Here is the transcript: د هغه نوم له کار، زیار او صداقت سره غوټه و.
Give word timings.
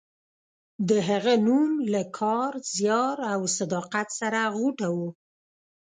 د 0.89 0.91
هغه 1.09 1.33
نوم 1.47 1.71
له 1.93 2.03
کار، 2.19 2.51
زیار 2.75 3.17
او 3.33 3.41
صداقت 3.57 4.07
سره 4.19 4.39
غوټه 4.55 4.87
و. 4.95 4.97